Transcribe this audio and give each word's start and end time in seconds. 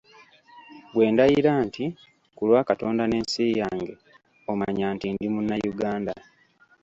Bwe 0.93 1.05
ndayira 1.13 1.53
nti, 1.65 1.85
῝Ku 1.93 2.41
lwa 2.47 2.61
Katonda 2.69 3.03
n'ensi 3.07 3.43
yange,” 3.59 3.93
omanya 4.51 4.87
nti 4.95 5.07
ndi 5.13 5.27
Munnayuganda. 5.33 6.13